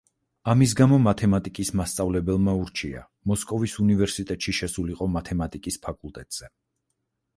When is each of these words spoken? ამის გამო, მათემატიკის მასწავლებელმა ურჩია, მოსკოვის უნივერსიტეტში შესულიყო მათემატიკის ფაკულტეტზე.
ამის 0.51 0.71
გამო, 0.77 0.97
მათემატიკის 1.07 1.69
მასწავლებელმა 1.81 2.55
ურჩია, 2.61 3.03
მოსკოვის 3.33 3.77
უნივერსიტეტში 3.87 4.57
შესულიყო 4.61 5.09
მათემატიკის 5.19 5.79
ფაკულტეტზე. 5.89 6.55